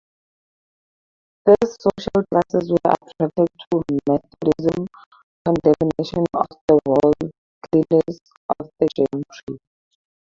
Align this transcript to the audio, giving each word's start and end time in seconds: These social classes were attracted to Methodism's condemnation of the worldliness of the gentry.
These 1.45 1.77
social 1.79 2.25
classes 2.31 2.71
were 2.71 2.91
attracted 2.91 3.47
to 3.71 3.83
Methodism's 4.09 4.89
condemnation 5.45 6.25
of 6.33 6.47
the 6.67 6.79
worldliness 6.87 8.17
of 8.59 8.67
the 8.79 8.87
gentry. 8.95 9.59